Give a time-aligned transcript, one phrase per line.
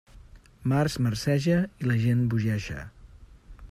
[0.71, 1.59] Març marceja...
[1.85, 2.89] i la gent bogeja.